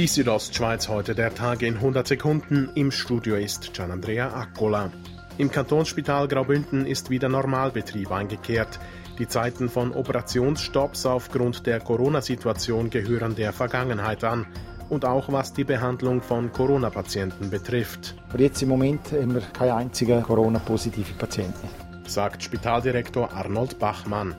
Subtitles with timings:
[0.00, 2.70] Die Südostschweiz heute der Tag in 100 Sekunden.
[2.74, 4.90] Im Studio ist Gianandrea Accola.
[5.36, 8.80] Im Kantonsspital Graubünden ist wieder Normalbetrieb eingekehrt.
[9.18, 14.46] Die Zeiten von Operationsstopps aufgrund der Corona-Situation gehören der Vergangenheit an.
[14.88, 18.16] Und auch was die Behandlung von Corona-Patienten betrifft.
[18.30, 21.68] Aber jetzt im Moment haben wir keine einzigen Corona-positive Patienten.
[22.06, 24.34] Sagt Spitaldirektor Arnold Bachmann.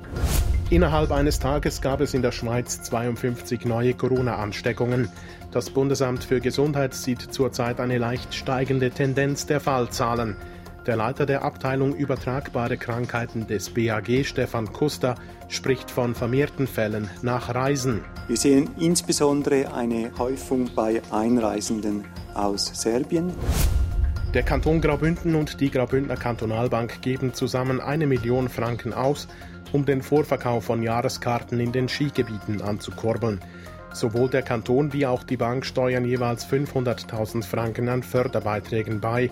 [0.72, 5.10] Innerhalb eines Tages gab es in der Schweiz 52 neue Corona-Ansteckungen.
[5.52, 10.38] Das Bundesamt für Gesundheit sieht zurzeit eine leicht steigende Tendenz der Fallzahlen.
[10.86, 15.16] Der Leiter der Abteilung Übertragbare Krankheiten des BAG, Stefan Kuster,
[15.50, 18.06] spricht von vermehrten Fällen nach Reisen.
[18.30, 23.34] Wir sehen insbesondere eine Häufung bei Einreisenden aus Serbien.
[24.34, 29.28] Der Kanton Graubünden und die Graubündner Kantonalbank geben zusammen eine Million Franken aus,
[29.72, 33.40] um den Vorverkauf von Jahreskarten in den Skigebieten anzukurbeln.
[33.94, 39.30] Sowohl der Kanton wie auch die Bank steuern jeweils 500.000 Franken an Förderbeiträgen bei.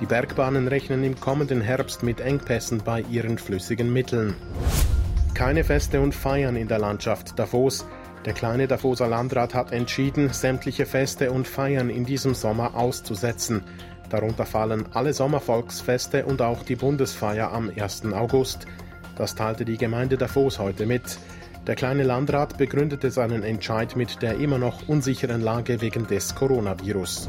[0.00, 4.34] Die Bergbahnen rechnen im kommenden Herbst mit Engpässen bei ihren flüssigen Mitteln.
[5.34, 7.86] Keine Feste und Feiern in der Landschaft Davos.
[8.24, 13.62] Der kleine Davoser Landrat hat entschieden, sämtliche Feste und Feiern in diesem Sommer auszusetzen.
[14.10, 18.06] Darunter fallen alle Sommervolksfeste und auch die Bundesfeier am 1.
[18.12, 18.66] August.
[19.16, 21.18] Das teilte die Gemeinde Davos heute mit.
[21.66, 27.28] Der kleine Landrat begründete seinen Entscheid mit der immer noch unsicheren Lage wegen des Coronavirus.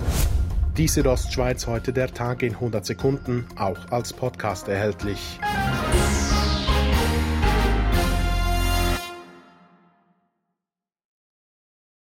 [0.77, 5.39] Die Südostschweiz heute der Tag in 100 Sekunden, auch als Podcast erhältlich.